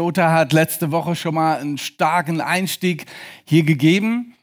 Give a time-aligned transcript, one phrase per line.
[0.00, 3.04] Lothar hat letzte Woche schon mal einen starken Einstieg
[3.44, 4.34] hier gegeben.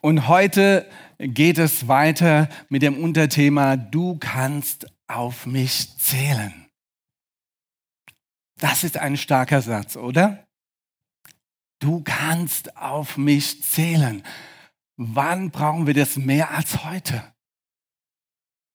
[0.00, 6.54] Und heute geht es weiter mit dem Unterthema, du kannst auf mich zählen.
[8.60, 10.44] Das ist ein starker Satz, oder?
[11.80, 14.22] Du kannst auf mich zählen.
[14.96, 17.24] Wann brauchen wir das mehr als heute?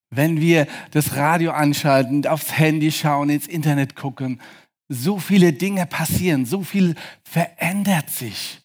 [0.10, 4.42] Wenn wir das Radio anschalten, aufs Handy schauen, ins Internet gucken,
[4.90, 8.62] so viele Dinge passieren, so viel verändert sich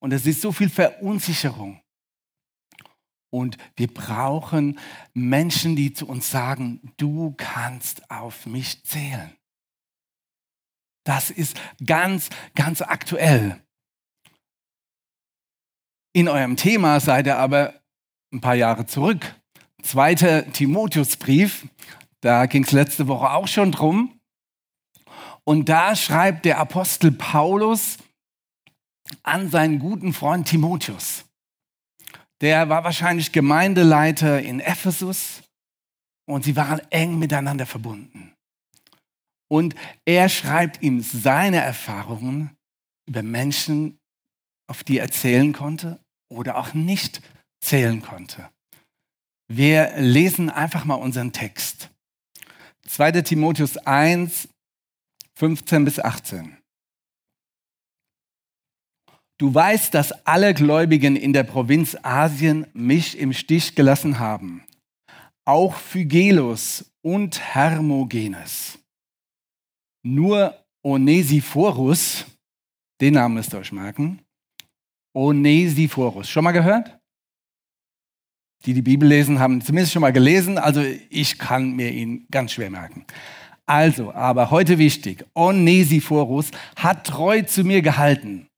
[0.00, 1.80] und es ist so viel Verunsicherung.
[3.30, 4.78] Und wir brauchen
[5.12, 9.36] Menschen, die zu uns sagen, du kannst auf mich zählen.
[11.04, 13.60] Das ist ganz, ganz aktuell.
[16.12, 17.74] In eurem Thema seid ihr aber
[18.32, 19.34] ein paar Jahre zurück.
[19.82, 21.66] Zweiter Timotheusbrief,
[22.20, 24.13] da ging es letzte Woche auch schon drum.
[25.46, 27.98] Und da schreibt der Apostel Paulus
[29.22, 31.24] an seinen guten Freund Timotheus.
[32.40, 35.42] Der war wahrscheinlich Gemeindeleiter in Ephesus
[36.26, 38.34] und sie waren eng miteinander verbunden.
[39.48, 39.74] Und
[40.04, 42.56] er schreibt ihm seine Erfahrungen
[43.06, 43.98] über Menschen,
[44.68, 47.20] auf die er zählen konnte oder auch nicht
[47.60, 48.48] zählen konnte.
[49.48, 51.90] Wir lesen einfach mal unseren Text.
[52.88, 53.22] 2.
[53.22, 54.48] Timotheus 1,
[55.36, 56.56] 15 bis 18.
[59.38, 64.64] Du weißt, dass alle Gläubigen in der Provinz Asien mich im Stich gelassen haben.
[65.44, 68.78] Auch Phygelus und Hermogenes.
[70.02, 72.26] Nur Onesiphorus,
[73.00, 74.20] den Namen müsst ihr euch merken.
[75.14, 76.28] Onesiphorus.
[76.30, 76.98] Schon mal gehört?
[78.64, 80.58] Die die Bibel lesen, haben zumindest schon mal gelesen.
[80.58, 83.04] Also ich kann mir ihn ganz schwer merken.
[83.66, 88.48] Also, aber heute wichtig, Onesiphorus hat treu zu mir gehalten.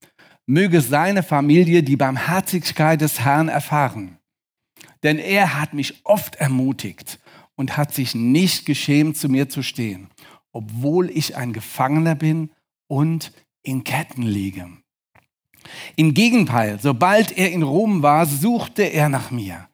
[0.46, 4.18] Möge seine Familie die Barmherzigkeit des Herrn erfahren.
[5.02, 7.20] Denn er hat mich oft ermutigt
[7.54, 10.08] und hat sich nicht geschämt, zu mir zu stehen,
[10.52, 12.50] obwohl ich ein Gefangener bin
[12.88, 13.32] und
[13.62, 14.68] in Ketten liege.
[15.96, 19.68] Im Gegenteil, sobald er in Rom war, suchte er nach mir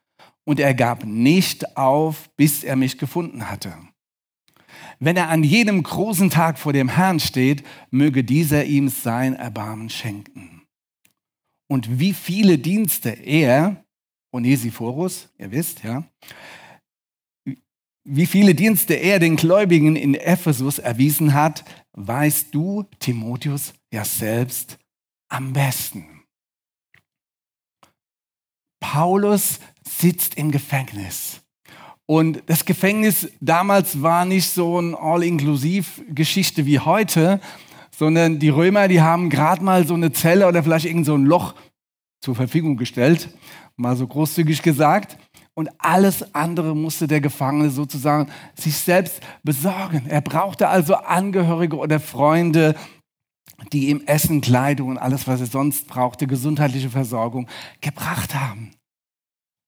[0.44, 3.74] und er gab nicht auf, bis er mich gefunden hatte.
[5.04, 9.90] Wenn er an jedem großen Tag vor dem Herrn steht, möge dieser ihm sein Erbarmen
[9.90, 10.62] schenken.
[11.68, 13.84] Und wie viele Dienste er,
[14.32, 16.04] Onesiphorus, ihr wisst, ja,
[18.04, 21.64] wie viele Dienste er den Gläubigen in Ephesus erwiesen hat,
[21.94, 24.78] weißt du, Timotheus, ja selbst
[25.28, 26.22] am besten.
[28.78, 31.42] Paulus sitzt im Gefängnis.
[32.06, 37.40] Und das Gefängnis damals war nicht so eine All-Inklusiv-Geschichte wie heute,
[37.96, 41.24] sondern die Römer, die haben gerade mal so eine Zelle oder vielleicht irgend so ein
[41.24, 41.54] Loch
[42.20, 43.28] zur Verfügung gestellt,
[43.76, 45.16] mal so großzügig gesagt.
[45.54, 50.06] Und alles andere musste der Gefangene sozusagen sich selbst besorgen.
[50.08, 52.74] Er brauchte also Angehörige oder Freunde,
[53.72, 57.48] die ihm Essen, Kleidung und alles, was er sonst brauchte, gesundheitliche Versorgung
[57.80, 58.72] gebracht haben.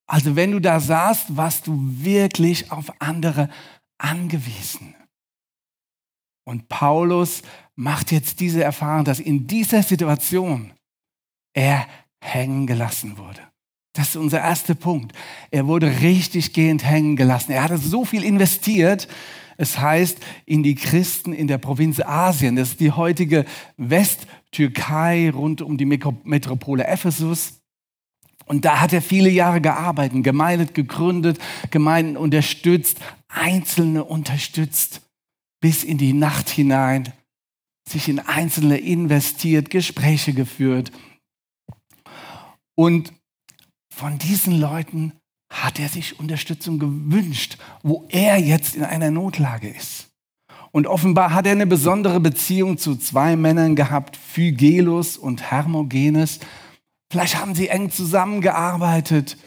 [0.07, 3.49] Also wenn du da saßt, warst du wirklich auf andere
[3.99, 4.95] angewiesen.
[6.47, 7.43] Und Paulus
[7.75, 10.73] macht jetzt diese Erfahrung, dass in dieser Situation
[11.55, 11.87] er
[12.21, 13.41] hängen gelassen wurde.
[13.95, 15.13] Das ist unser erster Punkt.
[15.51, 17.53] Er wurde richtig gehend hängen gelassen.
[17.53, 19.09] Er hatte so viel investiert.
[19.57, 23.45] Es heißt, in die Christen in der Provinz Asien, das ist die heutige
[23.77, 27.61] Westtürkei rund um die Metropole Ephesus.
[28.47, 31.39] Und da hat er viele Jahre gearbeitet, Gemeinden gegründet,
[31.71, 35.01] Gemeinden unterstützt, Einzelne unterstützt,
[35.61, 37.13] bis in die Nacht hinein,
[37.89, 40.93] sich in Einzelne investiert, Gespräche geführt.
[42.75, 43.13] Und
[43.89, 45.13] von diesen Leuten
[45.51, 50.11] hat er sich Unterstützung gewünscht, wo er jetzt in einer Notlage ist.
[50.73, 56.41] Und offenbar hat er eine besondere Beziehung zu zwei Männern gehabt, Phygelus und Hermogenes,
[57.15, 59.39] Vielleicht haben sie eng zusammengearbeitet,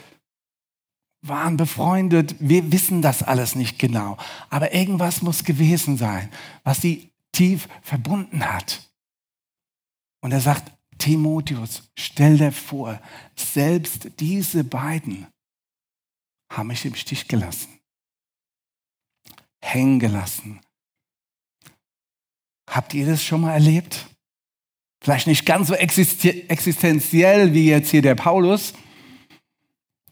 [1.22, 2.34] waren befreundet.
[2.40, 4.16] Wir wissen das alles nicht genau.
[4.50, 6.32] Aber irgendwas muss gewesen sein,
[6.64, 8.90] was sie tief verbunden hat.
[10.22, 13.02] Und er sagt, Timotheus, stell dir vor,
[13.36, 15.28] selbst diese beiden
[16.50, 17.82] haben mich im Stich gelassen,
[19.62, 20.62] hängen gelassen.
[22.70, 24.08] Habt ihr das schon mal erlebt?
[25.00, 28.74] Vielleicht nicht ganz so existenziell wie jetzt hier der Paulus,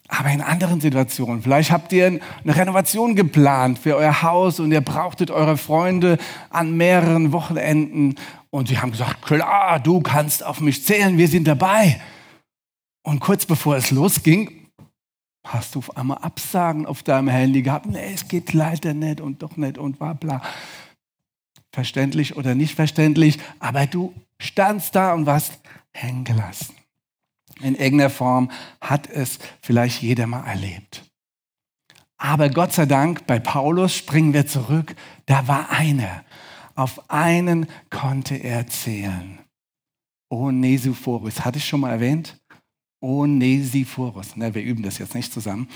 [0.07, 1.41] aber in anderen Situationen.
[1.41, 2.05] Vielleicht habt ihr
[2.43, 6.19] eine Renovation geplant für euer Haus und ihr brauchtet eure Freunde
[6.51, 8.15] an mehreren Wochenenden
[8.51, 11.99] Und sie haben gesagt, klar, du kannst auf mich zählen, wir sind dabei.
[13.03, 14.69] Und kurz bevor es losging,
[15.45, 17.85] hast du auf einmal Absagen auf deinem Handy gehabt.
[17.87, 20.41] Nee, es geht leider nicht und doch nicht und bla bla.
[21.73, 25.59] Verständlich oder nicht verständlich, aber du standst da und warst
[25.93, 26.75] hängen gelassen.
[27.61, 28.51] In irgendeiner Form
[28.81, 31.09] hat es vielleicht jeder mal erlebt.
[32.17, 34.95] Aber Gott sei Dank, bei Paulus springen wir zurück,
[35.25, 36.23] da war einer.
[36.75, 39.39] Auf einen konnte er zählen.
[40.29, 42.37] Onesiphorus, hatte ich schon mal erwähnt?
[43.01, 44.35] Onesiphorus.
[44.35, 45.69] Ne, wir üben das jetzt nicht zusammen.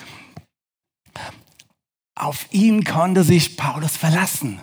[2.15, 4.59] Auf ihn konnte sich Paulus verlassen.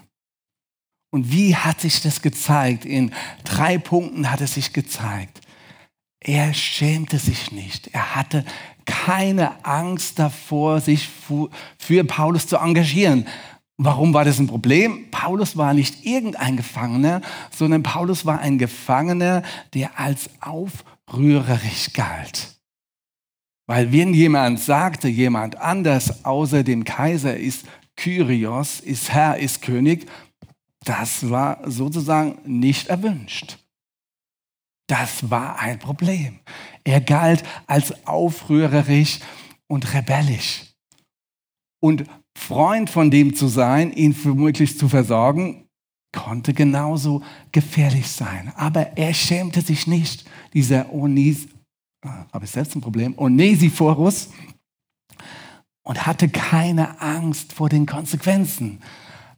[1.11, 2.85] Und wie hat sich das gezeigt?
[2.85, 3.13] In
[3.45, 5.41] drei Punkten hat es sich gezeigt.
[6.21, 7.89] Er schämte sich nicht.
[7.89, 8.45] Er hatte
[8.85, 11.09] keine Angst davor, sich
[11.79, 13.27] für Paulus zu engagieren.
[13.79, 15.11] Warum war das ein Problem?
[15.11, 17.21] Paulus war nicht irgendein Gefangener,
[17.51, 19.43] sondern Paulus war ein Gefangener,
[19.75, 22.57] der als aufrührerig galt.
[23.67, 27.67] Weil wenn jemand sagte, jemand anders außer dem Kaiser ist
[27.97, 30.07] Kyrios, ist Herr, ist König,
[30.87, 33.59] das war sozusagen nicht erwünscht.
[34.89, 36.39] Das war ein Problem.
[36.85, 39.19] Er galt als aufrührerisch
[39.67, 40.63] und rebellisch.
[41.83, 42.05] Und
[42.39, 45.67] Freund von dem zu sein, ihn womöglich zu versorgen,
[46.13, 48.53] konnte genauso gefährlich sein.
[48.57, 51.49] Aber er schämte sich nicht, dieser Onis,
[52.05, 54.31] ah, habe ich selbst ein Problem, Onesiphorus,
[55.83, 58.81] und hatte keine Angst vor den Konsequenzen,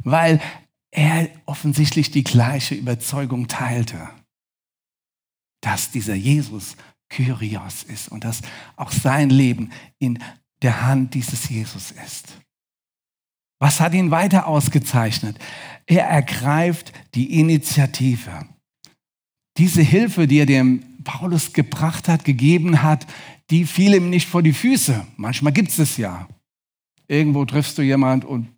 [0.04, 0.40] weil
[0.90, 4.08] er offensichtlich die gleiche Überzeugung teilte
[5.60, 6.76] dass dieser Jesus
[7.08, 8.42] Kyrios ist und dass
[8.76, 10.18] auch sein Leben in
[10.62, 12.38] der Hand dieses Jesus ist.
[13.60, 15.38] Was hat ihn weiter ausgezeichnet?
[15.86, 18.46] Er ergreift die Initiative.
[19.56, 23.06] Diese Hilfe, die er dem Paulus gebracht hat, gegeben hat,
[23.50, 25.06] die fiel ihm nicht vor die Füße.
[25.16, 26.28] Manchmal gibt es es ja.
[27.08, 28.48] Irgendwo triffst du jemand und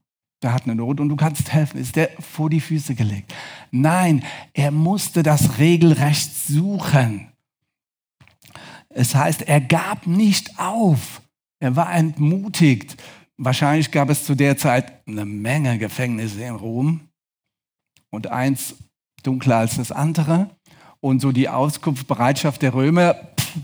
[0.43, 1.79] der hat eine Not und du kannst helfen.
[1.79, 3.35] Ist der vor die Füße gelegt?
[3.71, 7.29] Nein, er musste das Regelrecht suchen.
[8.89, 11.23] Es heißt, er gab nicht auf.
[11.61, 12.97] Er war entmutigt.
[13.37, 17.01] Wahrscheinlich gab es zu der Zeit eine Menge Gefängnisse in Rom
[18.11, 18.75] und eins
[19.23, 20.51] dunkler als das andere.
[21.01, 23.15] Und so die Auskunftsbereitschaft der Römer,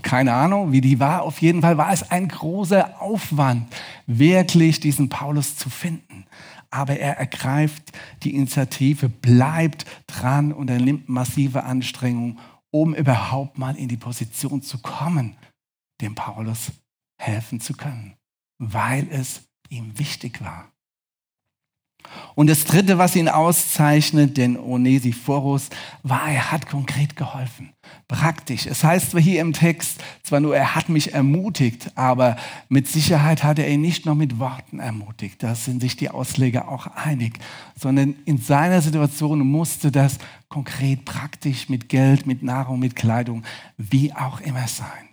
[0.01, 1.23] keine Ahnung, wie die war.
[1.23, 3.67] Auf jeden Fall war es ein großer Aufwand,
[4.05, 6.25] wirklich diesen Paulus zu finden
[6.69, 7.91] aber er ergreift
[8.23, 12.39] die Initiative, bleibt dran und er nimmt massive Anstrengungen,
[12.71, 15.35] um überhaupt mal in die Position zu kommen,
[16.01, 16.71] dem Paulus
[17.19, 18.15] helfen zu können,
[18.59, 20.71] weil es ihm wichtig war.
[22.35, 25.69] Und das Dritte, was ihn auszeichnet, den Onesiphorus,
[26.03, 27.73] war, er hat konkret geholfen.
[28.07, 28.65] Praktisch.
[28.65, 32.37] Es heißt zwar hier im Text, zwar nur, er hat mich ermutigt, aber
[32.69, 35.41] mit Sicherheit hat er ihn nicht nur mit Worten ermutigt.
[35.43, 37.39] Da sind sich die Ausleger auch einig.
[37.75, 40.17] Sondern in seiner Situation musste das
[40.49, 43.43] konkret praktisch mit Geld, mit Nahrung, mit Kleidung,
[43.77, 45.07] wie auch immer sein.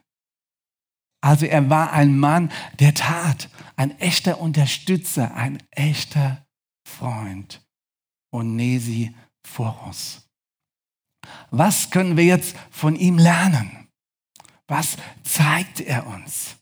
[1.25, 2.51] Also er war ein Mann
[2.81, 6.45] der Tat, ein echter Unterstützer, ein echter
[6.87, 7.65] Freund
[8.33, 10.29] Onesiphorus.
[11.51, 13.89] Was können wir jetzt von ihm lernen?
[14.67, 16.57] Was zeigt er uns?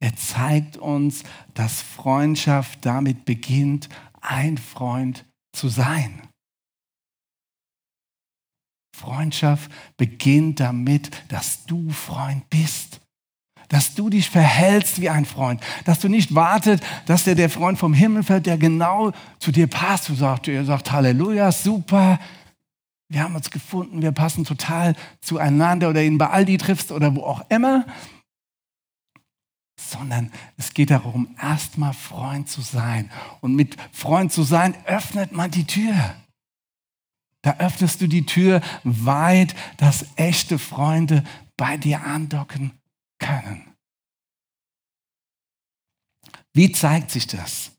[0.00, 1.22] Er zeigt uns,
[1.54, 3.88] dass Freundschaft damit beginnt,
[4.20, 6.28] ein Freund zu sein.
[8.96, 13.00] Freundschaft beginnt damit, dass du Freund bist
[13.70, 17.78] dass du dich verhältst wie ein Freund, dass du nicht wartet, dass der, der Freund
[17.78, 20.08] vom Himmel fällt, der genau zu dir passt.
[20.08, 22.18] Du sagst, er sagt Halleluja, super,
[23.08, 27.22] wir haben uns gefunden, wir passen total zueinander oder ihn bei Aldi triffst oder wo
[27.22, 27.86] auch immer,
[29.80, 33.08] sondern es geht darum, erstmal Freund zu sein.
[33.40, 35.94] Und mit Freund zu sein öffnet man die Tür.
[37.42, 41.22] Da öffnest du die Tür weit, dass echte Freunde
[41.56, 42.72] bei dir andocken
[43.20, 43.76] können.
[46.52, 47.70] Wie zeigt sich das?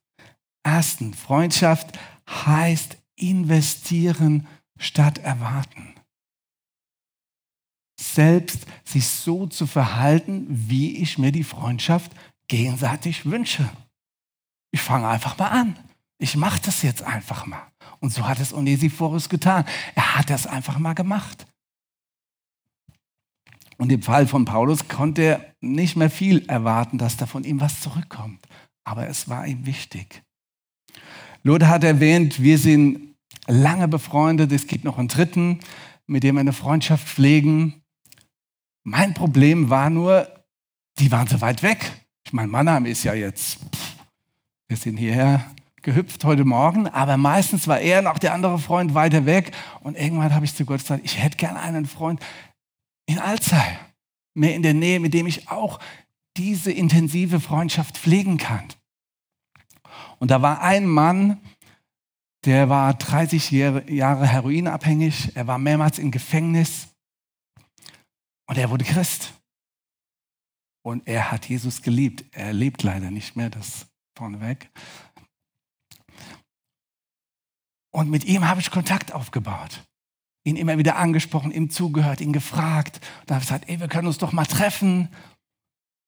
[0.64, 5.96] Erstens, Freundschaft heißt investieren statt erwarten.
[8.00, 12.12] Selbst sich so zu verhalten, wie ich mir die Freundschaft
[12.48, 13.70] gegenseitig wünsche.
[14.72, 15.78] Ich fange einfach mal an.
[16.18, 17.72] Ich mache das jetzt einfach mal.
[18.00, 19.66] Und so hat es Onesiphorus getan.
[19.96, 21.46] Er hat das einfach mal gemacht.
[23.82, 27.60] Und im Fall von Paulus konnte er nicht mehr viel erwarten, dass da von ihm
[27.60, 28.46] was zurückkommt.
[28.84, 30.24] Aber es war ihm wichtig.
[31.44, 33.16] Lothar hat erwähnt, wir sind
[33.48, 34.52] lange befreundet.
[34.52, 35.60] Es gibt noch einen dritten
[36.12, 37.82] mit dem wir eine Freundschaft pflegen.
[38.84, 40.28] Mein Problem war nur,
[41.00, 41.80] die waren so weit weg.
[42.26, 43.60] Ich meine, Mannheim ist ja jetzt,
[44.68, 45.46] wir sind hierher
[45.82, 49.52] gehüpft heute Morgen, aber meistens war er noch der andere Freund weiter weg.
[49.80, 52.20] Und irgendwann habe ich zu Gott gesagt, ich hätte gerne einen Freund
[53.12, 53.78] in Alzey,
[54.34, 55.80] mehr in der Nähe, mit dem ich auch
[56.38, 58.68] diese intensive Freundschaft pflegen kann.
[60.20, 61.42] Und da war ein Mann,
[62.46, 66.88] der war 30 Jahre heroinabhängig, er war mehrmals im Gefängnis
[68.48, 69.34] und er wurde Christ.
[70.84, 72.26] Und er hat Jesus geliebt.
[72.32, 73.86] Er lebt leider nicht mehr, das
[74.18, 74.72] vorneweg.
[77.92, 79.86] Und mit ihm habe ich Kontakt aufgebaut.
[80.44, 83.00] Ihn immer wieder angesprochen, ihm zugehört, ihn gefragt.
[83.26, 85.10] Da habe ich gesagt, ey, wir können uns doch mal treffen.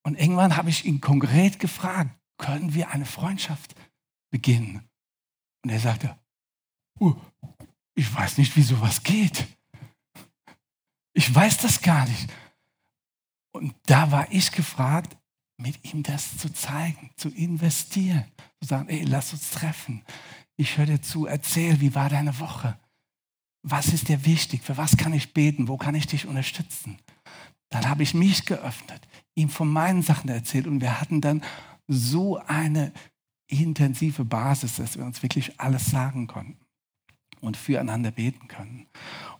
[0.03, 3.75] Und irgendwann habe ich ihn konkret gefragt, können wir eine Freundschaft
[4.31, 4.81] beginnen?
[5.63, 6.17] Und er sagte,
[6.99, 7.15] uh,
[7.95, 9.47] ich weiß nicht, wie sowas geht.
[11.13, 12.27] Ich weiß das gar nicht.
[13.53, 15.15] Und da war ich gefragt,
[15.57, 18.25] mit ihm das zu zeigen, zu investieren,
[18.59, 20.03] zu sagen, ey, lass uns treffen.
[20.57, 22.77] Ich höre dir zu, erzähl, wie war deine Woche?
[23.63, 24.61] Was ist dir wichtig?
[24.61, 25.67] Für was kann ich beten?
[25.67, 26.97] Wo kann ich dich unterstützen?
[27.69, 31.41] Dann habe ich mich geöffnet, ihm von meinen Sachen erzählt und wir hatten dann
[31.87, 32.93] so eine
[33.47, 36.63] intensive Basis, dass wir uns wirklich alles sagen konnten
[37.41, 38.87] und füreinander beten können.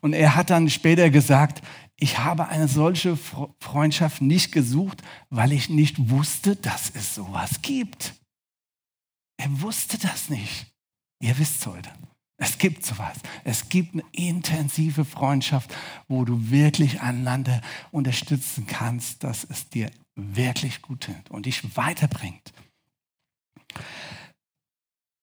[0.02, 1.62] Und er hat dann später gesagt,
[1.96, 3.18] ich habe eine solche
[3.60, 8.14] Freundschaft nicht gesucht, weil ich nicht wusste, dass es sowas gibt.
[9.38, 10.74] Er wusste das nicht.
[11.22, 11.92] Ihr wisst es heute.
[12.44, 13.18] Es gibt sowas.
[13.46, 15.74] Es gibt eine intensive Freundschaft,
[16.10, 22.54] wo du wirklich einander unterstützen kannst, dass es dir wirklich gut tut und dich weiterbringt.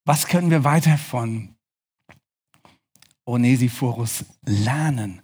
[0.06, 1.54] Was können wir weiter von
[3.26, 5.20] Onesiphorus lernen?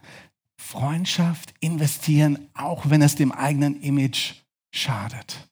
[0.61, 5.49] Freundschaft investieren, auch wenn es dem eigenen Image schadet.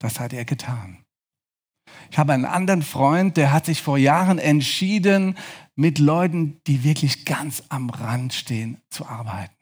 [0.00, 1.03] Das hat er getan.
[2.10, 5.36] Ich habe einen anderen Freund, der hat sich vor Jahren entschieden,
[5.76, 9.54] mit Leuten, die wirklich ganz am Rand stehen, zu arbeiten,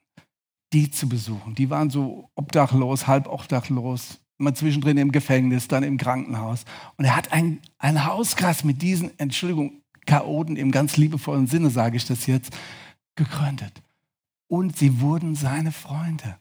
[0.73, 1.55] die zu besuchen.
[1.55, 6.65] Die waren so obdachlos, halb obdachlos, immer zwischendrin im Gefängnis, dann im Krankenhaus.
[6.97, 11.97] Und er hat einen, einen Hauskreis mit diesen, Entschuldigung, Chaoten im ganz liebevollen Sinne, sage
[11.97, 12.53] ich das jetzt,
[13.15, 13.83] gegründet.
[14.49, 16.37] Und sie wurden seine Freunde.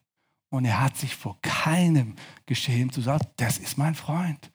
[0.49, 4.51] Und er hat sich vor keinem geschämt zu sagen, das ist mein Freund.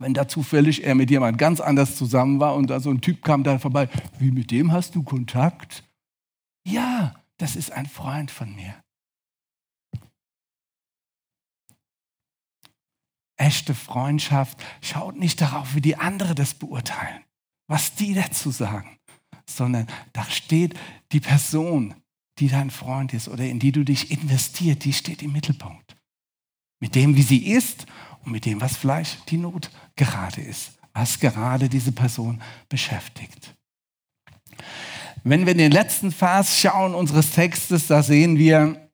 [0.00, 3.22] Wenn da zufällig er mit jemand ganz anders zusammen war und da so ein Typ
[3.22, 5.84] kam da vorbei, wie mit dem hast du Kontakt?
[6.66, 8.74] Ja, das ist ein Freund von mir.
[13.36, 17.22] Echte Freundschaft schaut nicht darauf, wie die anderen das beurteilen,
[17.68, 18.98] was die dazu sagen,
[19.46, 20.78] sondern da steht
[21.12, 21.94] die Person,
[22.38, 25.94] die dein Freund ist oder in die du dich investiert, die steht im Mittelpunkt.
[26.80, 27.84] Mit dem, wie sie ist
[28.24, 33.54] und mit dem, was vielleicht die Not gerade ist, was gerade diese Person beschäftigt.
[35.22, 38.88] Wenn wir in den letzten Vers schauen unseres Textes, da sehen wir,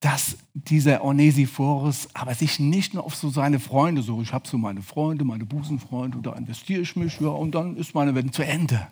[0.00, 4.58] dass dieser Onesiphorus aber sich nicht nur auf so seine Freunde, so ich habe so
[4.58, 8.42] meine Freunde, meine Busenfreunde, da investiere ich mich, ja, und dann ist meine Welt zu
[8.42, 8.88] Ende.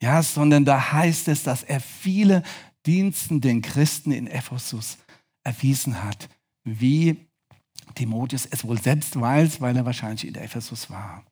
[0.00, 2.44] Ja, sondern da heißt es, dass er viele
[2.86, 4.98] Diensten den Christen in Ephesus
[5.42, 6.28] erwiesen hat,
[6.62, 7.27] wie
[7.94, 11.24] Timotheus es wohl selbst weiß, weil er wahrscheinlich in Ephesus war.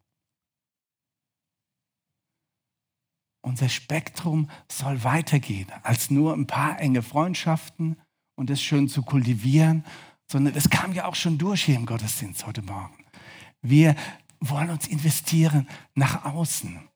[3.43, 7.97] Unser Spektrum soll weitergehen als nur ein paar enge Freundschaften
[8.35, 9.85] und das schön zu kultivieren,
[10.31, 13.05] sondern es kam ja auch schon durch hier im Gottesdienst heute Morgen.
[13.63, 13.95] Wir
[14.41, 16.89] wollen uns investieren nach außen.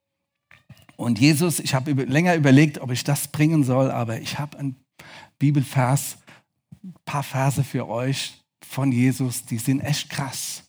[0.96, 4.76] Und Jesus, ich habe länger überlegt, ob ich das bringen soll, aber ich habe einen
[5.38, 6.18] Bibelvers,
[6.82, 8.39] ein paar Verse für euch,
[8.70, 10.62] von Jesus, die sind echt krass.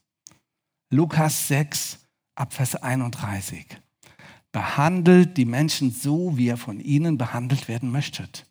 [0.89, 1.99] Lukas 6,
[2.33, 3.67] Abvers 31.
[4.51, 8.47] Behandelt die Menschen so, wie ihr von ihnen behandelt werden möchtet.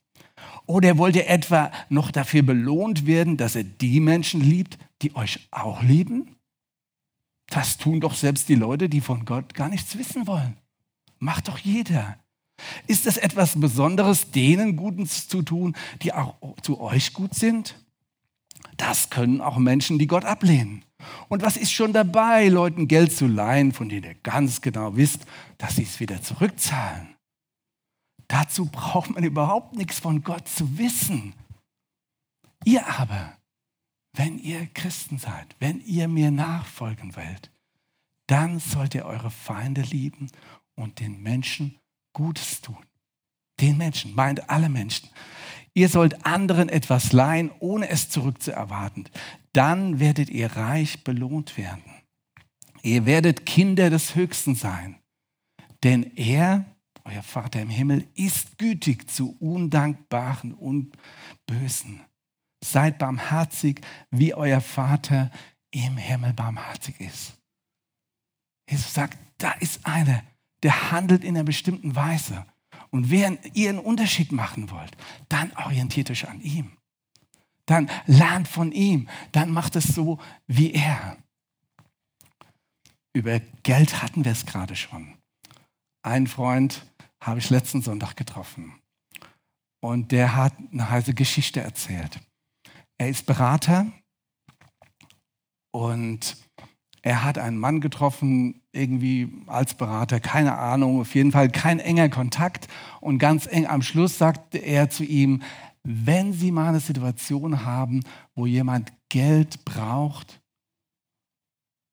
[0.67, 5.49] Oder wollt ihr etwa noch dafür belohnt werden, dass ihr die Menschen liebt, die euch
[5.51, 6.37] auch lieben?
[7.49, 10.59] Das tun doch selbst die Leute, die von Gott gar nichts wissen wollen.
[11.19, 12.21] Macht doch jeder.
[12.87, 17.75] Ist es etwas Besonderes, denen Gutes zu tun, die auch zu euch gut sind?
[18.77, 20.85] Das können auch Menschen, die Gott ablehnen.
[21.29, 25.27] Und was ist schon dabei, Leuten Geld zu leihen, von denen ihr ganz genau wisst,
[25.59, 27.17] dass sie es wieder zurückzahlen?
[28.29, 31.35] Dazu braucht man überhaupt nichts von Gott zu wissen.
[32.65, 33.37] Ihr aber,
[34.13, 37.51] wenn ihr Christen seid, wenn ihr mir nachfolgen wollt,
[38.27, 40.31] dann sollt ihr eure Feinde lieben
[40.77, 41.79] und den Menschen
[42.13, 42.85] Gutes tun.
[43.61, 45.11] Den Menschen, meint alle Menschen.
[45.75, 49.09] Ihr sollt anderen etwas leihen, ohne es zurückzuerwarten.
[49.53, 51.85] Dann werdet ihr reich belohnt werden.
[52.83, 54.97] Ihr werdet Kinder des Höchsten sein.
[55.83, 56.65] Denn er,
[57.05, 60.97] euer Vater im Himmel, ist gütig zu Undankbaren und
[61.47, 62.01] Bösen.
[62.63, 65.31] Seid barmherzig, wie euer Vater
[65.71, 67.39] im Himmel barmherzig ist.
[68.69, 70.23] Jesus sagt, da ist einer,
[70.63, 72.45] der handelt in einer bestimmten Weise.
[72.91, 74.97] Und wenn ihr einen Unterschied machen wollt,
[75.29, 76.77] dann orientiert euch an ihm.
[77.67, 79.09] Dann lernt von ihm.
[79.33, 81.17] Dann macht es so wie er.
[83.13, 85.17] Über Geld hatten wir es gerade schon.
[86.03, 86.87] Ein Freund
[87.23, 88.75] habe ich letzten Sonntag getroffen.
[89.81, 92.21] Und der hat eine heiße Geschichte erzählt.
[92.99, 93.87] Er ist Berater
[95.73, 96.37] und
[97.03, 102.09] er hat einen Mann getroffen, irgendwie als Berater, keine Ahnung, auf jeden Fall kein enger
[102.09, 102.69] Kontakt.
[103.01, 105.43] Und ganz eng am Schluss sagte er zu ihm,
[105.83, 108.03] wenn Sie mal eine Situation haben,
[108.35, 110.41] wo jemand Geld braucht,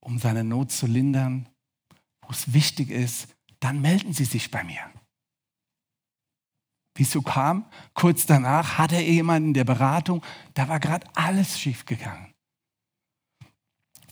[0.01, 1.47] um seine Not zu lindern,
[2.21, 4.81] wo es wichtig ist, dann melden Sie sich bei mir.
[6.95, 10.23] Wie es so kam, kurz danach hatte er jemanden in der Beratung,
[10.53, 12.33] da war gerade alles schiefgegangen.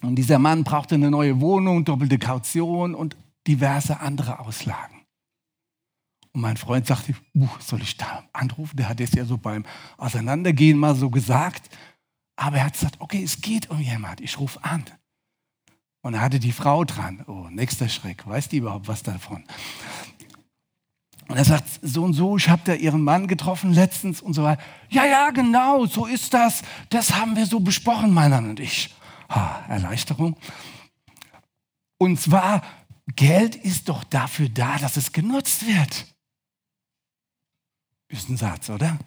[0.01, 3.15] Und dieser Mann brauchte eine neue Wohnung, doppelte Kaution und
[3.47, 5.01] diverse andere Auslagen.
[6.33, 8.75] Und mein Freund sagte, uh, soll ich da anrufen?
[8.75, 9.65] Der hat es ja so beim
[9.97, 11.69] Auseinandergehen mal so gesagt.
[12.35, 14.83] Aber er hat gesagt, okay, es geht um jemand, ich rufe an.
[16.01, 17.23] Und er hatte die Frau dran.
[17.27, 18.27] Oh, nächster Schreck.
[18.27, 19.43] Weiß die überhaupt was davon?
[21.27, 24.43] Und er sagt, so und so, ich habe da ihren Mann getroffen letztens und so
[24.43, 24.61] weiter.
[24.89, 26.61] Ja, ja, genau, so ist das.
[26.89, 28.93] Das haben wir so besprochen, mein Mann und ich.
[29.29, 30.35] Ha, Erleichterung.
[31.97, 32.61] Und zwar,
[33.15, 36.05] Geld ist doch dafür da, dass es genutzt wird.
[38.07, 38.97] Ist ein Satz, oder?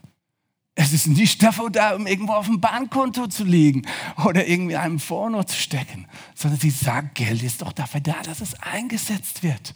[0.75, 3.83] Es ist nicht dafür da, um irgendwo auf dem Bankkonto zu liegen
[4.25, 8.41] oder irgendwie einem Fonds zu stecken, sondern sie sagt, Geld ist doch dafür da, dass
[8.41, 9.75] es eingesetzt wird.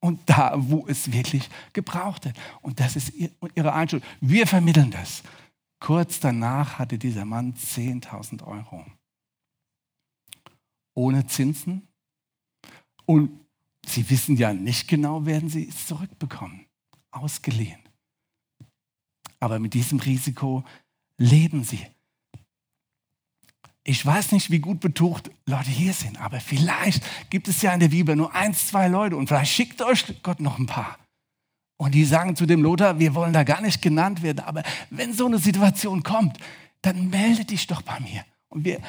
[0.00, 2.36] Und da, wo es wirklich gebraucht wird.
[2.62, 3.12] Und das ist
[3.54, 4.04] ihre Einstellung.
[4.20, 5.22] Wir vermitteln das.
[5.78, 8.84] Kurz danach hatte dieser Mann 10.000 Euro.
[10.94, 11.88] Ohne Zinsen.
[13.06, 13.40] Und
[13.86, 16.66] sie wissen ja nicht genau, werden sie es zurückbekommen.
[17.10, 17.82] Ausgeliehen
[19.42, 20.62] aber mit diesem Risiko
[21.18, 21.84] leben sie.
[23.82, 27.80] Ich weiß nicht, wie gut betucht Leute hier sind, aber vielleicht gibt es ja in
[27.80, 30.96] der Bibel nur eins, zwei Leute und vielleicht schickt euch Gott noch ein paar.
[31.76, 35.12] Und die sagen zu dem Lothar, wir wollen da gar nicht genannt werden, aber wenn
[35.12, 36.38] so eine Situation kommt,
[36.80, 38.80] dann melde dich doch bei mir und wir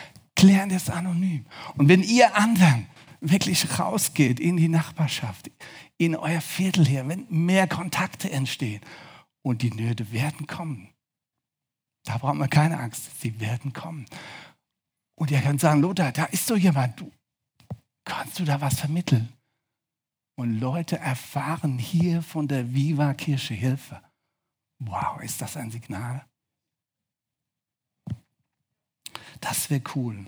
[0.44, 1.46] klären das anonym.
[1.78, 2.88] Und wenn ihr anderen
[3.22, 5.50] wirklich rausgeht in die Nachbarschaft,
[5.98, 8.82] in euer Viertel hier, wenn mehr Kontakte entstehen
[9.42, 10.90] und die Nöte werden kommen.
[12.04, 14.06] Da braucht man keine Angst, sie werden kommen.
[15.16, 17.10] Und ihr könnt sagen, Lothar, da ist so jemand, du,
[18.04, 19.30] kannst du da was vermitteln?
[20.36, 24.02] Und Leute erfahren hier von der Viva Kirche Hilfe.
[24.80, 26.26] Wow, ist das ein Signal?
[29.44, 30.26] Das wäre cool.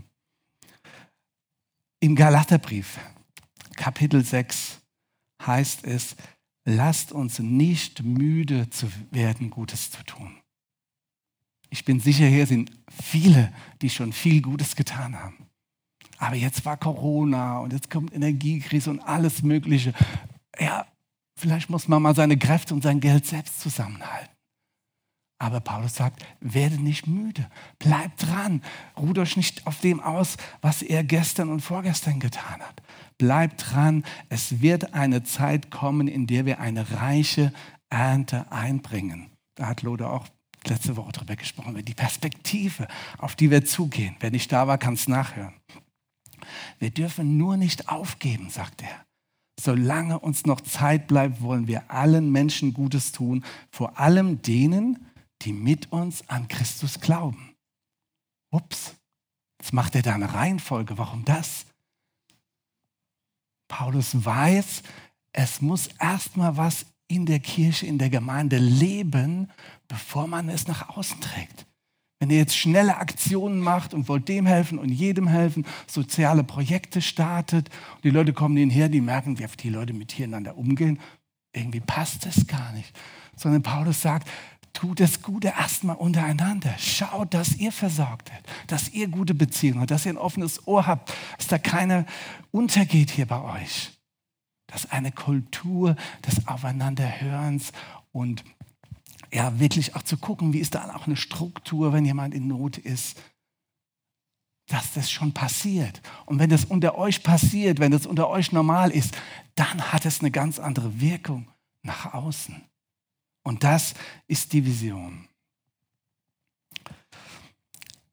[2.01, 2.99] Im Galaterbrief,
[3.77, 4.81] Kapitel 6,
[5.45, 6.17] heißt es,
[6.65, 10.35] lasst uns nicht müde zu werden, Gutes zu tun.
[11.69, 15.47] Ich bin sicher, hier sind viele, die schon viel Gutes getan haben.
[16.17, 19.93] Aber jetzt war Corona und jetzt kommt Energiekrise und alles Mögliche.
[20.59, 20.87] Ja,
[21.39, 24.34] vielleicht muss man mal seine Kräfte und sein Geld selbst zusammenhalten.
[25.37, 28.61] Aber Paulus sagt, werde nicht müde, bleibt dran,
[28.97, 32.81] ruht euch nicht auf dem aus, was er gestern und vorgestern getan hat.
[33.17, 37.51] Bleibt dran, es wird eine Zeit kommen, in der wir eine reiche
[37.89, 39.29] Ernte einbringen.
[39.55, 40.25] Da hat Lode auch
[40.67, 44.15] letzte Woche drüber gesprochen, die Perspektive, auf die wir zugehen.
[44.19, 45.53] Wer nicht da war, kann es nachhören.
[46.79, 49.05] Wir dürfen nur nicht aufgeben, sagt er.
[49.59, 55.04] Solange uns noch Zeit bleibt, wollen wir allen Menschen Gutes tun, vor allem denen,
[55.45, 57.55] die mit uns an Christus glauben.
[58.51, 58.95] Ups,
[59.61, 60.97] jetzt macht er da eine Reihenfolge.
[60.97, 61.65] Warum das?
[63.67, 64.83] Paulus weiß,
[65.31, 69.51] es muss erstmal was in der Kirche, in der Gemeinde leben,
[69.87, 71.65] bevor man es nach außen trägt.
[72.19, 77.01] Wenn ihr jetzt schnelle Aktionen macht und wollt dem helfen und jedem helfen, soziale Projekte
[77.01, 80.99] startet, und die Leute kommen hierher, die merken, wie die Leute mit miteinander umgehen,
[81.53, 82.97] irgendwie passt das gar nicht.
[83.35, 84.29] Sondern Paulus sagt,
[84.75, 86.75] tut das Gute erstmal untereinander.
[86.77, 90.85] Schaut, dass ihr versorgt werdet, dass ihr gute Beziehungen habt, dass ihr ein offenes Ohr
[90.85, 92.05] habt, dass da keiner
[92.51, 93.91] untergeht hier bei euch.
[94.67, 95.95] Dass eine Kultur
[96.27, 97.71] des Aufeinanderhörens
[98.11, 98.43] und
[99.33, 102.77] ja, wirklich auch zu gucken, wie ist da auch eine Struktur, wenn jemand in Not
[102.77, 103.19] ist,
[104.67, 106.01] dass das schon passiert.
[106.25, 109.15] Und wenn das unter euch passiert, wenn das unter euch normal ist,
[109.55, 111.47] dann hat es eine ganz andere Wirkung
[111.83, 112.63] nach außen.
[113.45, 113.93] Und das
[114.27, 115.27] ist die Vision.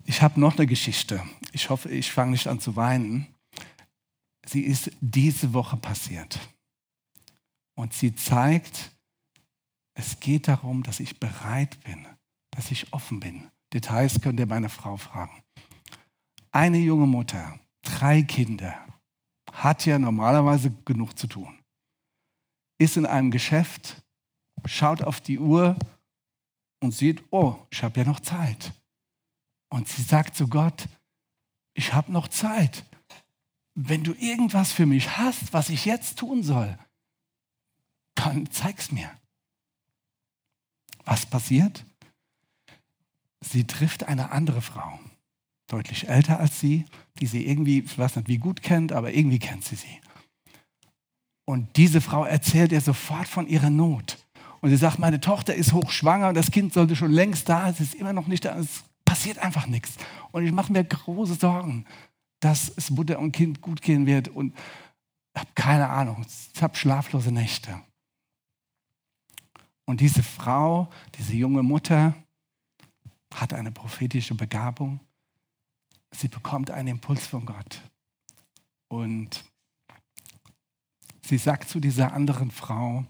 [0.05, 1.23] Ich habe noch eine Geschichte.
[1.53, 3.35] Ich hoffe, ich fange nicht an zu weinen.
[4.45, 6.38] Sie ist diese Woche passiert.
[7.75, 8.90] Und sie zeigt,
[9.95, 12.07] es geht darum, dass ich bereit bin,
[12.51, 13.51] dass ich offen bin.
[13.73, 15.42] Details könnt ihr meine Frau fragen.
[16.51, 18.75] Eine junge Mutter, drei Kinder,
[19.51, 21.59] hat ja normalerweise genug zu tun.
[22.79, 24.03] Ist in einem Geschäft,
[24.66, 25.77] schaut auf die Uhr
[26.81, 28.72] und sieht, oh, ich habe ja noch Zeit.
[29.68, 30.88] Und sie sagt zu Gott,
[31.75, 32.85] ich habe noch Zeit.
[33.75, 36.79] Wenn du irgendwas für mich hast, was ich jetzt tun soll,
[38.14, 39.11] dann zeig's mir.
[41.05, 41.85] Was passiert?
[43.40, 45.01] Sie trifft eine andere Frau,
[45.66, 46.85] deutlich älter als sie,
[47.18, 50.01] die sie irgendwie, ich weiß nicht wie gut kennt, aber irgendwie kennt sie sie.
[51.44, 54.22] Und diese Frau erzählt ihr sofort von ihrer Not.
[54.62, 57.81] Und sie sagt, meine Tochter ist hochschwanger und das Kind sollte schon längst da, es
[57.81, 59.96] ist immer noch nicht da, es passiert einfach nichts.
[60.31, 61.85] Und ich mache mir große Sorgen,
[62.38, 64.55] dass es Mutter und Kind gut gehen wird und
[65.37, 67.83] habe keine Ahnung, ich habe schlaflose Nächte.
[69.85, 72.14] Und diese Frau, diese junge Mutter,
[73.35, 75.01] hat eine prophetische Begabung.
[76.12, 77.83] Sie bekommt einen Impuls von Gott.
[78.88, 79.44] Und
[81.22, 83.05] sie sagt zu dieser anderen Frau,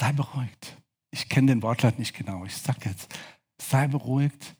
[0.00, 0.76] sei beruhigt.
[1.10, 2.44] Ich kenne den Wortlaut nicht genau.
[2.44, 3.14] Ich sage jetzt,
[3.60, 4.56] sei beruhigt,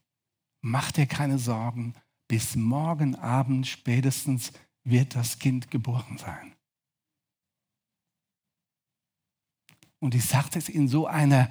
[0.61, 1.95] mach dir keine Sorgen.
[2.29, 4.53] Bis morgen Abend spätestens
[4.85, 6.55] wird das Kind geboren sein.
[9.99, 11.51] Und ich sagte es in so einer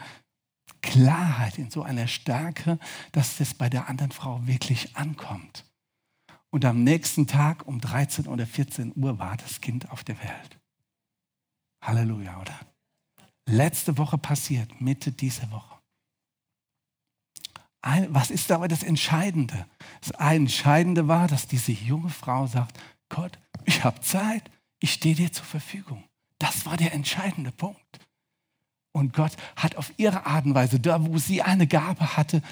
[0.82, 2.80] Klarheit, in so einer Stärke,
[3.12, 5.66] dass das bei der anderen Frau wirklich ankommt.
[6.52, 10.60] Und am nächsten Tag um 13 oder 14 Uhr war das Kind auf der Welt.
[11.84, 12.60] Halleluja, oder?
[13.52, 15.80] Letzte Woche passiert, Mitte dieser Woche.
[18.10, 19.66] Was ist aber das Entscheidende?
[20.02, 25.32] Das Entscheidende war, dass diese junge Frau sagt, Gott, ich habe Zeit, ich stehe dir
[25.32, 26.04] zur Verfügung.
[26.38, 28.00] Das war der entscheidende Punkt.
[28.92, 32.44] Und Gott hat auf ihre Art und Weise, da wo sie eine Gabe hatte,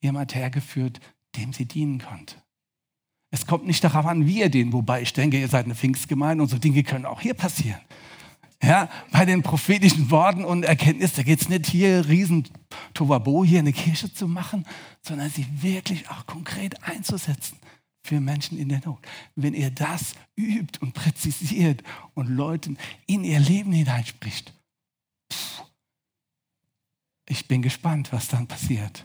[0.00, 1.00] jemand hergeführt,
[1.36, 2.36] dem sie dienen konnte.
[3.30, 6.42] Es kommt nicht darauf an, wie ihr den, wobei ich denke, ihr seid eine Pfingstgemeinde
[6.42, 7.80] und so Dinge können auch hier passieren.
[8.62, 12.48] Ja, bei den prophetischen Worten und Erkenntnissen, da geht es nicht hier riesen
[12.94, 14.64] Tovabo hier eine Kirche zu machen,
[15.00, 17.58] sondern sie wirklich auch konkret einzusetzen
[18.04, 19.04] für Menschen in der Not.
[19.34, 21.82] Wenn ihr das übt und präzisiert
[22.14, 24.54] und Leuten in ihr Leben hineinspricht,
[27.28, 29.04] ich bin gespannt, was dann passiert.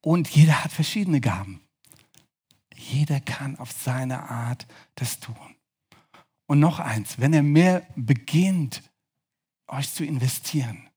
[0.00, 1.60] Und jeder hat verschiedene Gaben.
[2.74, 5.36] Jeder kann auf seine Art das tun.
[6.46, 8.82] Und noch eins, wenn er mehr beginnt,
[9.68, 10.90] euch zu investieren,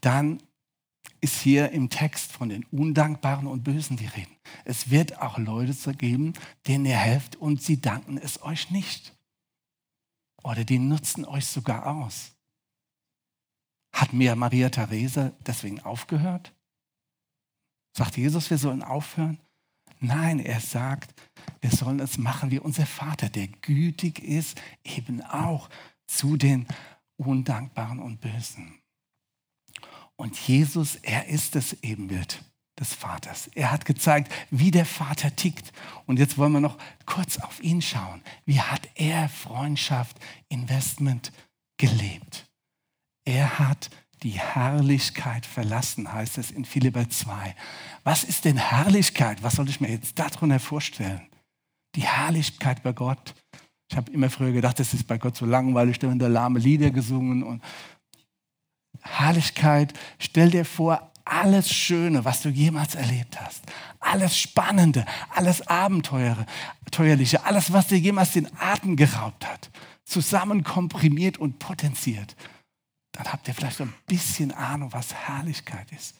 [0.00, 0.42] dann
[1.20, 4.30] ist hier im Text von den Undankbaren und Bösen die Rede.
[4.64, 6.34] Es wird auch Leute geben,
[6.66, 9.16] denen ihr helft und sie danken es euch nicht.
[10.42, 12.32] Oder die nutzen euch sogar aus.
[13.92, 16.52] Hat mir Maria Therese deswegen aufgehört?
[17.96, 19.40] Sagt Jesus, wir sollen aufhören?
[20.00, 21.14] Nein, er sagt,
[21.60, 25.68] wir sollen es machen wie unser Vater, der gütig ist, eben auch
[26.06, 26.66] zu den
[27.16, 28.80] Undankbaren und Bösen.
[30.16, 32.42] Und Jesus, er ist das Ebenbild
[32.78, 33.48] des Vaters.
[33.54, 35.72] Er hat gezeigt, wie der Vater tickt.
[36.06, 38.22] Und jetzt wollen wir noch kurz auf ihn schauen.
[38.44, 41.32] Wie hat er Freundschaft, Investment
[41.78, 42.46] gelebt?
[43.24, 43.90] Er hat
[44.22, 47.54] die Herrlichkeit verlassen, heißt es in Philipper 2.
[48.04, 49.42] Was ist denn Herrlichkeit?
[49.42, 51.22] Was soll ich mir jetzt darunter vorstellen?
[51.94, 53.34] Die Herrlichkeit bei Gott.
[53.90, 56.58] Ich habe immer früher gedacht, das ist bei Gott so langweilig, da werden da lahme
[56.58, 57.42] Lieder gesungen.
[57.42, 57.62] Und
[59.02, 63.64] Herrlichkeit, stell dir vor, alles Schöne, was du jemals erlebt hast,
[63.98, 69.70] alles Spannende, alles Abenteuerliche, alles, was dir jemals den Atem geraubt hat,
[70.04, 72.36] zusammen komprimiert und potenziert
[73.16, 76.14] dann habt ihr vielleicht so ein bisschen Ahnung, was Herrlichkeit ist.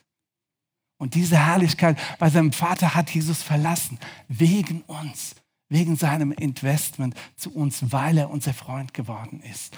[0.99, 5.35] Und diese Herrlichkeit bei seinem Vater hat Jesus verlassen, wegen uns,
[5.69, 9.77] wegen seinem Investment zu uns, weil er unser Freund geworden ist.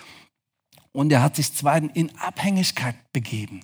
[0.92, 3.62] Und er hat sich zweitens in Abhängigkeit begeben.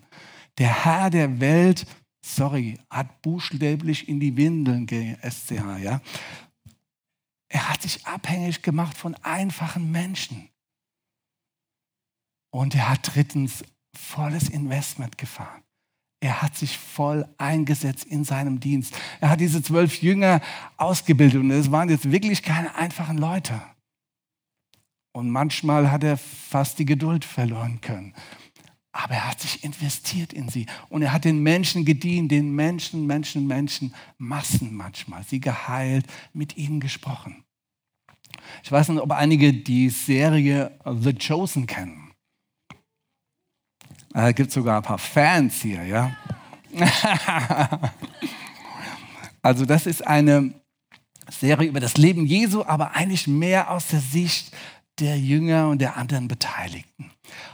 [0.58, 1.86] Der Herr der Welt,
[2.26, 4.88] sorry, hat buchstäblich in die Windeln
[5.22, 6.02] SCH, ja.
[7.48, 10.50] Er hat sich abhängig gemacht von einfachen Menschen.
[12.56, 15.62] Und er hat drittens volles Investment gefahren.
[16.22, 18.98] Er hat sich voll eingesetzt in seinem Dienst.
[19.20, 20.40] Er hat diese zwölf Jünger
[20.78, 23.62] ausgebildet und es waren jetzt wirklich keine einfachen Leute.
[25.12, 28.14] Und manchmal hat er fast die Geduld verloren können.
[28.94, 33.06] Aber er hat sich investiert in sie und er hat den Menschen gedient, den Menschen,
[33.06, 37.44] Menschen, Menschen, Massen manchmal, sie geheilt, mit ihnen gesprochen.
[38.64, 42.05] Ich weiß nicht, ob einige die Serie The Chosen kennen.
[44.18, 46.16] Es äh, gibt sogar ein paar Fans hier, ja.
[49.42, 50.54] also das ist eine
[51.30, 54.56] Serie über das Leben Jesu, aber eigentlich mehr aus der Sicht
[55.00, 57.12] der Jünger und der anderen Beteiligten.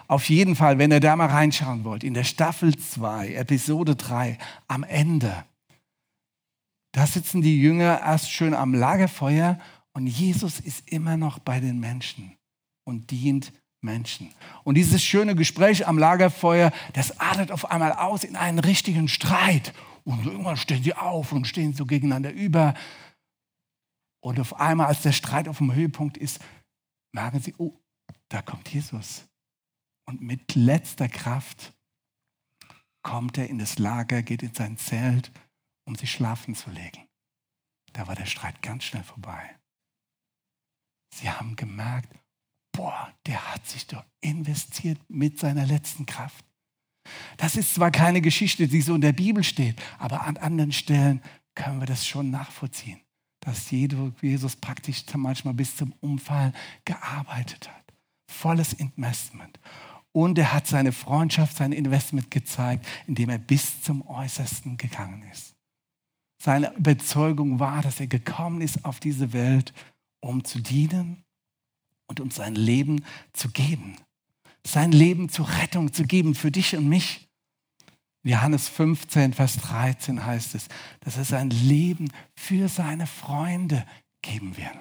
[0.08, 4.38] Auf jeden Fall, wenn ihr da mal reinschauen wollt, in der Staffel 2, Episode 3,
[4.68, 5.44] am Ende,
[6.92, 9.58] da sitzen die Jünger erst schön am Lagerfeuer
[9.94, 12.38] und Jesus ist immer noch bei den Menschen
[12.84, 14.34] und dient Menschen.
[14.64, 19.74] Und dieses schöne Gespräch am Lagerfeuer, das artet auf einmal aus in einen richtigen Streit.
[20.04, 22.74] Und irgendwann stehen sie auf und stehen so gegeneinander über.
[24.22, 26.40] Und auf einmal, als der Streit auf dem Höhepunkt ist,
[27.12, 27.78] merken sie, oh,
[28.30, 29.28] da kommt Jesus.
[30.06, 31.74] Und mit letzter Kraft
[33.04, 35.32] kommt er in das Lager, geht in sein Zelt,
[35.86, 37.08] um sich schlafen zu legen.
[37.94, 39.58] Da war der Streit ganz schnell vorbei.
[41.14, 42.21] Sie haben gemerkt,
[42.72, 46.46] boah, der hat sich doch investiert mit seiner letzten Kraft.
[47.38, 51.22] Das ist zwar keine Geschichte, die so in der Bibel steht, aber an anderen Stellen
[51.56, 53.02] können wir das schon nachvollziehen,
[53.40, 56.54] dass Jesus praktisch manchmal bis zum Umfallen
[56.86, 57.94] gearbeitet hat.
[58.30, 59.60] Volles Investment.
[60.14, 65.56] Und er hat seine Freundschaft, sein Investment gezeigt, indem er bis zum Äußersten gegangen ist.
[66.42, 69.74] Seine Überzeugung war, dass er gekommen ist auf diese Welt,
[70.22, 71.24] um zu dienen
[72.12, 73.96] und um sein Leben zu geben.
[74.68, 77.30] Sein Leben zur Rettung zu geben für dich und mich.
[78.24, 80.68] Johannes 15, Vers 13 heißt es,
[81.00, 83.86] dass er sein Leben für seine Freunde
[84.22, 84.78] geben wird.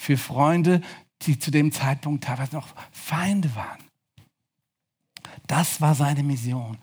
[0.00, 0.80] Für Freunde,
[1.22, 3.82] die zu dem Zeitpunkt teilweise noch Feinde waren.
[5.48, 6.78] Das war seine Mission,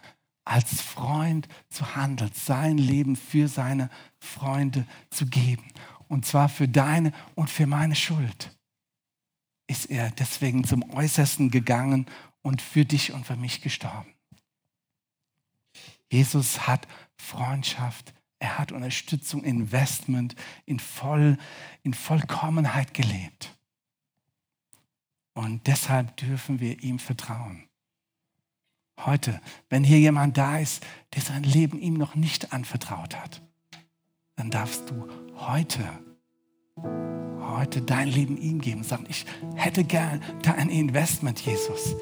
[0.45, 5.65] als Freund zu handeln, sein Leben für seine Freunde zu geben.
[6.09, 8.53] Und zwar für deine und für meine Schuld
[9.67, 12.07] ist er deswegen zum Äußersten gegangen
[12.41, 14.13] und für dich und für mich gestorben.
[16.11, 21.37] Jesus hat Freundschaft, er hat Unterstützung, Investment in, voll,
[21.81, 23.57] in Vollkommenheit gelebt.
[25.33, 27.67] Und deshalb dürfen wir ihm vertrauen.
[28.99, 33.41] Heute, wenn hier jemand da ist, der sein Leben ihm noch nicht anvertraut hat,
[34.35, 35.83] dann darfst du heute
[37.63, 38.83] heute dein Leben ihm geben.
[38.83, 41.95] Sagen, ich hätte gern dein Investment, Jesus.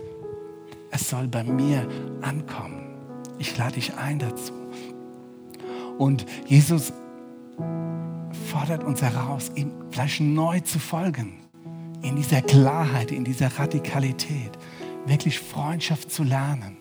[0.89, 1.88] Es soll bei mir
[2.21, 2.97] ankommen.
[3.38, 4.54] Ich lade dich ein dazu.
[6.00, 6.91] Und Jesus
[8.50, 11.34] fordert uns heraus, ihm vielleicht neu zu folgen.
[12.02, 14.58] In dieser Klarheit, in dieser Radikalität.
[15.06, 16.78] Wirklich Freundschaft zu lernen.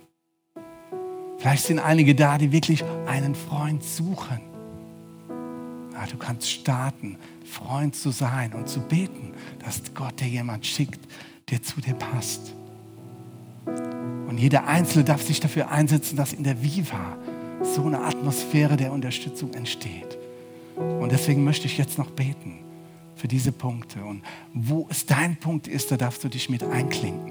[1.37, 4.41] Vielleicht sind einige da, die wirklich einen Freund suchen.
[5.93, 7.19] Ja, du kannst starten
[7.51, 9.33] Freund zu sein und zu beten,
[9.65, 11.01] dass Gott dir jemand schickt,
[11.51, 12.55] der zu dir passt.
[14.29, 17.17] Und jeder Einzelne darf sich dafür einsetzen, dass in der Viva
[17.63, 20.17] so eine Atmosphäre der Unterstützung entsteht.
[20.77, 22.61] Und deswegen möchte ich jetzt noch beten
[23.17, 24.03] für diese Punkte.
[24.03, 24.23] Und
[24.55, 27.30] wo es dein Punkt ist, da darfst du dich mit einklinken.